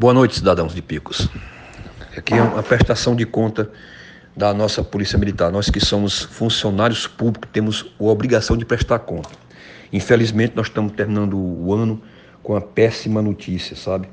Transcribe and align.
Boa 0.00 0.14
noite, 0.14 0.36
cidadãos 0.36 0.76
de 0.76 0.80
Picos. 0.80 1.28
Aqui 2.16 2.34
é 2.34 2.40
uma 2.40 2.62
prestação 2.62 3.16
de 3.16 3.26
conta 3.26 3.68
da 4.36 4.54
nossa 4.54 4.84
Polícia 4.84 5.18
Militar. 5.18 5.50
Nós 5.50 5.68
que 5.70 5.84
somos 5.84 6.22
funcionários 6.22 7.08
públicos 7.08 7.50
temos 7.52 7.84
a 7.98 8.04
obrigação 8.04 8.56
de 8.56 8.64
prestar 8.64 9.00
conta. 9.00 9.30
Infelizmente, 9.92 10.52
nós 10.54 10.68
estamos 10.68 10.92
terminando 10.92 11.36
o 11.36 11.74
ano 11.74 12.00
com 12.44 12.52
uma 12.52 12.60
péssima 12.60 13.20
notícia, 13.20 13.74
sabe? 13.74 14.08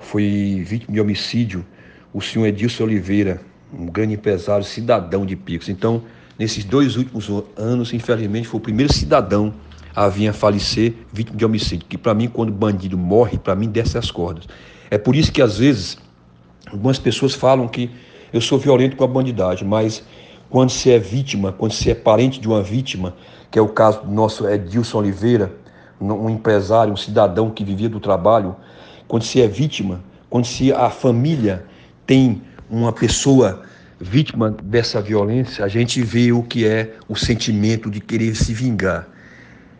Foi 0.00 0.64
vítima 0.66 0.92
de 0.94 1.00
homicídio 1.00 1.64
o 2.12 2.20
senhor 2.20 2.46
Edilson 2.46 2.82
Oliveira, 2.82 3.40
um 3.72 3.86
grande 3.86 4.14
empresário, 4.14 4.64
cidadão 4.64 5.24
de 5.24 5.36
Picos. 5.36 5.68
Então, 5.68 6.02
nesses 6.36 6.64
dois 6.64 6.96
últimos 6.96 7.30
anos, 7.56 7.94
infelizmente, 7.94 8.48
foi 8.48 8.58
o 8.58 8.60
primeiro 8.60 8.92
cidadão 8.92 9.54
a 9.94 10.08
vir 10.08 10.28
a 10.28 10.32
falecer 10.32 10.94
vítima 11.12 11.36
de 11.36 11.44
homicídio. 11.44 11.86
Que 11.88 11.98
para 11.98 12.14
mim, 12.14 12.28
quando 12.28 12.52
bandido 12.52 12.96
morre, 12.96 13.38
para 13.38 13.54
mim 13.54 13.68
desce 13.68 13.98
as 13.98 14.10
cordas. 14.10 14.46
É 14.90 14.98
por 14.98 15.14
isso 15.16 15.32
que 15.32 15.40
às 15.40 15.58
vezes 15.58 15.98
algumas 16.70 16.98
pessoas 16.98 17.34
falam 17.34 17.68
que 17.68 17.90
eu 18.32 18.40
sou 18.40 18.58
violento 18.58 18.96
com 18.96 19.04
a 19.04 19.08
bandidagem, 19.08 19.66
mas 19.66 20.02
quando 20.48 20.70
se 20.70 20.90
é 20.90 20.98
vítima, 20.98 21.52
quando 21.52 21.72
se 21.72 21.90
é 21.90 21.94
parente 21.94 22.40
de 22.40 22.48
uma 22.48 22.62
vítima, 22.62 23.14
que 23.50 23.58
é 23.58 23.62
o 23.62 23.68
caso 23.68 24.02
do 24.02 24.10
nosso 24.10 24.48
Edilson 24.48 24.98
Oliveira, 24.98 25.52
um 26.00 26.28
empresário, 26.28 26.92
um 26.92 26.96
cidadão 26.96 27.50
que 27.50 27.64
vivia 27.64 27.88
do 27.88 28.00
trabalho, 28.00 28.56
quando 29.06 29.22
se 29.22 29.40
é 29.40 29.46
vítima, 29.46 30.02
quando 30.28 30.46
se 30.46 30.72
a 30.72 30.90
família 30.90 31.64
tem 32.06 32.42
uma 32.68 32.92
pessoa 32.92 33.62
vítima 34.00 34.50
dessa 34.50 35.00
violência, 35.00 35.64
a 35.64 35.68
gente 35.68 36.02
vê 36.02 36.32
o 36.32 36.42
que 36.42 36.66
é 36.66 36.94
o 37.08 37.14
sentimento 37.14 37.90
de 37.90 38.00
querer 38.00 38.34
se 38.34 38.52
vingar. 38.52 39.06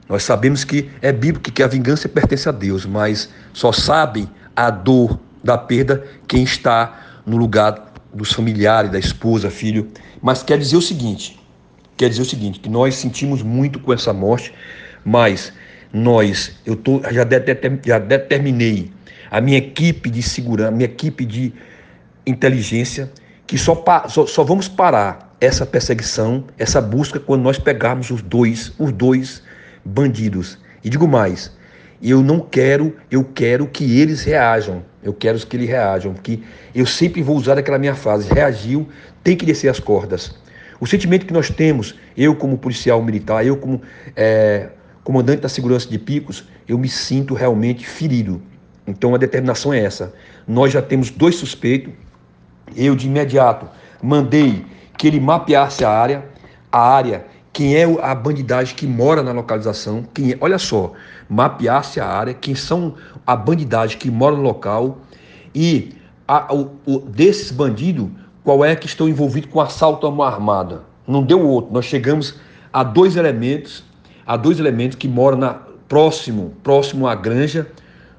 Nós 0.08 0.24
sabemos 0.24 0.64
que 0.64 0.90
é 1.00 1.12
bíblico 1.12 1.50
que 1.50 1.62
a 1.62 1.66
vingança 1.66 2.08
pertence 2.08 2.48
a 2.48 2.52
Deus, 2.52 2.84
mas 2.84 3.30
só 3.52 3.72
sabem 3.72 4.28
a 4.54 4.70
dor 4.70 5.18
da 5.42 5.56
perda 5.56 6.04
quem 6.26 6.42
está 6.42 7.20
no 7.24 7.36
lugar 7.36 7.92
dos 8.12 8.32
familiares, 8.32 8.90
da 8.90 8.98
esposa, 8.98 9.50
filho. 9.50 9.88
Mas 10.20 10.42
quer 10.42 10.58
dizer 10.58 10.76
o 10.76 10.82
seguinte, 10.82 11.40
quer 11.96 12.08
dizer 12.08 12.22
o 12.22 12.26
seguinte, 12.26 12.60
que 12.60 12.68
nós 12.68 12.96
sentimos 12.96 13.42
muito 13.42 13.78
com 13.78 13.92
essa 13.92 14.12
morte, 14.12 14.52
mas 15.04 15.52
nós, 15.92 16.52
eu 16.64 16.76
tô, 16.76 17.00
já, 17.10 17.26
já 17.84 17.98
determinei 17.98 18.90
a 19.30 19.40
minha 19.40 19.58
equipe 19.58 20.10
de 20.10 20.22
segurança, 20.22 20.70
minha 20.70 20.84
equipe 20.84 21.24
de 21.24 21.52
inteligência, 22.26 23.10
que 23.46 23.58
só, 23.58 23.82
só, 24.08 24.26
só 24.26 24.44
vamos 24.44 24.68
parar 24.68 25.34
essa 25.40 25.66
perseguição, 25.66 26.44
essa 26.56 26.80
busca, 26.80 27.18
quando 27.18 27.42
nós 27.42 27.58
pegarmos 27.58 28.10
os 28.10 28.22
dois, 28.22 28.72
os 28.78 28.92
dois 28.92 29.42
bandidos. 29.84 30.58
E 30.84 30.90
digo 30.90 31.06
mais, 31.06 31.56
eu 32.02 32.22
não 32.22 32.40
quero, 32.40 32.96
eu 33.10 33.24
quero 33.24 33.66
que 33.66 34.00
eles 34.00 34.22
reajam. 34.22 34.82
Eu 35.02 35.12
quero 35.12 35.38
que 35.38 35.56
eles 35.56 35.68
reajam, 35.68 36.12
porque 36.14 36.40
eu 36.74 36.86
sempre 36.86 37.22
vou 37.22 37.36
usar 37.36 37.58
aquela 37.58 37.78
minha 37.78 37.94
frase: 37.94 38.32
reagiu, 38.32 38.88
tem 39.22 39.36
que 39.36 39.44
descer 39.44 39.68
as 39.68 39.80
cordas. 39.80 40.34
O 40.80 40.86
sentimento 40.86 41.26
que 41.26 41.32
nós 41.32 41.48
temos, 41.48 41.96
eu 42.16 42.34
como 42.34 42.58
policial 42.58 43.02
militar, 43.02 43.46
eu 43.46 43.56
como 43.56 43.80
é, 44.16 44.70
comandante 45.04 45.42
da 45.42 45.48
segurança 45.48 45.88
de 45.88 45.98
Picos, 45.98 46.48
eu 46.68 46.76
me 46.78 46.88
sinto 46.88 47.34
realmente 47.34 47.86
ferido. 47.86 48.42
Então 48.86 49.14
a 49.14 49.18
determinação 49.18 49.72
é 49.72 49.80
essa. 49.80 50.12
Nós 50.46 50.72
já 50.72 50.82
temos 50.82 51.10
dois 51.10 51.36
suspeitos. 51.36 51.92
Eu 52.76 52.96
de 52.96 53.06
imediato 53.06 53.68
mandei 54.02 54.64
que 54.98 55.06
ele 55.06 55.20
mapeasse 55.20 55.84
a 55.84 55.90
área, 55.90 56.24
a 56.70 56.80
área 56.80 57.26
quem 57.52 57.76
é 57.76 57.84
a 58.00 58.14
bandidagem 58.14 58.74
que 58.74 58.86
mora 58.86 59.22
na 59.22 59.32
localização, 59.32 60.04
quem 60.14 60.32
é, 60.32 60.38
olha 60.40 60.58
só, 60.58 60.92
mapear-se 61.28 62.00
a 62.00 62.06
área, 62.06 62.32
quem 62.32 62.54
são 62.54 62.94
a 63.26 63.36
bandidagem 63.36 63.98
que 63.98 64.10
mora 64.10 64.34
no 64.34 64.42
local 64.42 64.98
e 65.54 65.94
a, 66.26 66.52
o, 66.54 66.70
o, 66.86 66.98
desses 67.00 67.52
bandidos, 67.52 68.08
qual 68.42 68.64
é 68.64 68.74
que 68.74 68.86
estão 68.86 69.08
envolvidos 69.08 69.50
com 69.50 69.60
assalto 69.60 70.06
à 70.06 70.10
mão 70.10 70.26
armada. 70.26 70.82
Não 71.06 71.22
deu 71.22 71.46
outro. 71.46 71.72
Nós 71.72 71.84
chegamos 71.84 72.34
a 72.72 72.82
dois 72.82 73.16
elementos, 73.16 73.84
a 74.26 74.36
dois 74.36 74.58
elementos 74.58 74.96
que 74.96 75.06
moram 75.06 75.36
na, 75.36 75.54
próximo, 75.88 76.54
próximo 76.62 77.06
à 77.06 77.14
granja 77.14 77.66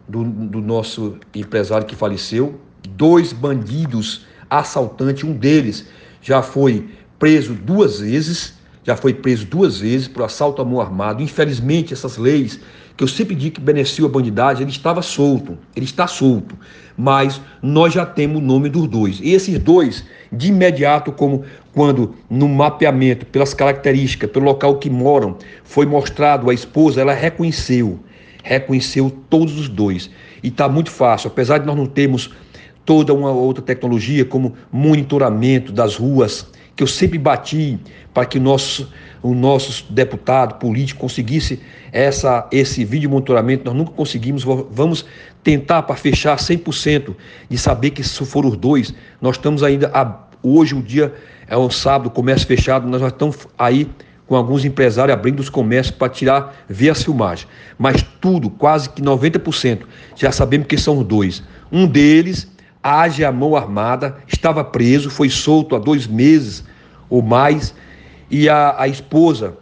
do, 0.07 0.23
do 0.23 0.61
nosso 0.61 1.17
empresário 1.33 1.88
que 1.88 1.95
faleceu, 1.95 2.59
dois 2.88 3.33
bandidos 3.33 4.27
assaltantes, 4.49 5.23
um 5.23 5.33
deles 5.33 5.88
já 6.22 6.41
foi 6.43 6.89
preso 7.17 7.53
duas 7.55 7.99
vezes 7.99 8.61
já 8.83 8.95
foi 8.95 9.13
preso 9.13 9.45
duas 9.45 9.79
vezes 9.79 10.07
por 10.07 10.23
assalto 10.23 10.61
à 10.61 10.66
mão 10.66 10.79
armado. 10.79 11.21
Infelizmente, 11.21 11.94
essas 11.94 12.17
leis 12.17 12.59
que 12.95 13.03
eu 13.03 13.07
sempre 13.07 13.33
digo 13.35 13.55
que 13.55 13.61
beneficiam 13.61 14.07
a 14.07 14.11
bandidagem, 14.11 14.63
ele 14.63 14.71
estava 14.71 15.01
solto, 15.01 15.57
ele 15.75 15.85
está 15.85 16.05
solto. 16.05 16.55
Mas 16.95 17.41
nós 17.61 17.93
já 17.93 18.05
temos 18.05 18.38
o 18.38 18.45
nome 18.45 18.69
dos 18.69 18.88
dois. 18.88 19.19
E 19.19 19.31
esses 19.31 19.57
dois, 19.57 20.05
de 20.31 20.49
imediato, 20.49 21.11
como 21.11 21.43
quando 21.73 22.13
no 22.29 22.47
mapeamento, 22.47 23.25
pelas 23.25 23.53
características, 23.53 24.29
pelo 24.29 24.45
local 24.45 24.77
que 24.77 24.89
moram, 24.89 25.38
foi 25.63 25.85
mostrado 25.88 26.49
a 26.49 26.53
esposa, 26.53 27.01
ela 27.01 27.13
reconheceu, 27.13 27.99
reconheceu 28.43 29.09
todos 29.27 29.57
os 29.57 29.67
dois. 29.67 30.09
E 30.43 30.49
está 30.49 30.69
muito 30.69 30.91
fácil, 30.91 31.29
apesar 31.29 31.57
de 31.57 31.66
nós 31.66 31.75
não 31.75 31.88
termos 31.88 32.29
toda 32.85 33.13
uma 33.13 33.31
outra 33.31 33.63
tecnologia 33.63 34.25
como 34.25 34.53
monitoramento 34.71 35.71
das 35.71 35.95
ruas, 35.95 36.47
que 36.75 36.83
eu 36.83 36.88
sempre 36.88 37.17
bati 37.17 37.79
para 38.13 38.25
que 38.25 38.38
o 38.38 38.41
nosso, 38.41 38.91
o 39.21 39.33
nosso 39.33 39.91
deputado 39.91 40.59
político 40.59 40.99
conseguisse 40.99 41.61
essa, 41.91 42.47
esse 42.51 42.83
vídeo 42.83 43.09
monitoramento, 43.09 43.66
nós 43.66 43.75
nunca 43.75 43.91
conseguimos, 43.91 44.43
vamos 44.43 45.05
tentar 45.43 45.83
para 45.83 45.95
fechar 45.95 46.38
100% 46.38 47.16
de 47.49 47.57
saber 47.57 47.91
que 47.91 48.03
se 48.03 48.25
for 48.25 48.45
os 48.45 48.57
dois, 48.57 48.93
nós 49.22 49.35
estamos 49.35 49.63
ainda, 49.63 49.89
a, 49.93 50.27
hoje 50.41 50.75
o 50.75 50.81
dia 50.81 51.13
é 51.47 51.57
um 51.57 51.69
sábado, 51.69 52.09
comércio 52.09 52.47
fechado, 52.47 52.88
nós 52.88 53.01
já 53.01 53.07
estamos 53.07 53.38
aí 53.57 53.89
com 54.25 54.35
alguns 54.35 54.63
empresários 54.63 55.13
abrindo 55.13 55.39
os 55.39 55.49
comércios 55.49 55.95
para 55.95 56.09
tirar, 56.09 56.66
ver 56.67 56.89
as 56.89 57.03
filmagens. 57.03 57.47
Mas 57.77 58.03
tudo, 58.22 58.49
quase 58.49 58.89
que 58.89 59.01
90%, 59.01 59.81
já 60.16 60.31
sabemos 60.31 60.67
que 60.67 60.77
são 60.77 60.99
os 60.99 61.05
dois. 61.05 61.43
Um 61.72 61.85
deles 61.85 62.53
age 62.83 63.23
à 63.23 63.31
mão 63.31 63.55
armada, 63.55 64.17
estava 64.27 64.63
preso, 64.63 65.09
foi 65.09 65.29
solto 65.29 65.75
há 65.75 65.79
dois 65.79 66.05
meses 66.05 66.63
ou 67.09 67.21
mais, 67.21 67.73
e 68.29 68.49
a, 68.49 68.75
a 68.77 68.88
esposa 68.88 69.55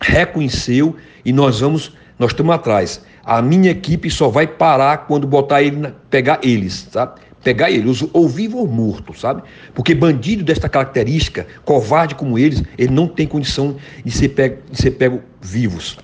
reconheceu 0.00 0.96
e 1.24 1.32
nós 1.32 1.60
vamos, 1.60 1.96
nós 2.18 2.32
estamos 2.32 2.54
atrás. 2.54 3.02
A 3.24 3.40
minha 3.40 3.70
equipe 3.70 4.10
só 4.10 4.28
vai 4.28 4.46
parar 4.46 5.06
quando 5.06 5.26
botar 5.26 5.62
ele, 5.62 5.76
na, 5.76 5.92
pegar 6.10 6.40
eles, 6.42 6.88
sabe? 6.90 7.20
Pegar 7.42 7.70
eles, 7.70 8.04
ou 8.12 8.28
vivo 8.28 8.58
ou 8.58 8.66
morto, 8.66 9.18
sabe? 9.18 9.42
Porque 9.74 9.94
bandido 9.94 10.44
desta 10.44 10.68
característica, 10.68 11.46
covarde 11.64 12.14
como 12.14 12.38
eles, 12.38 12.62
ele 12.76 12.92
não 12.92 13.08
tem 13.08 13.26
condição 13.26 13.76
de 14.04 14.10
ser 14.10 14.30
pego, 14.30 14.58
de 14.70 14.80
ser 14.80 14.90
pego 14.92 15.22
vivos. 15.40 15.96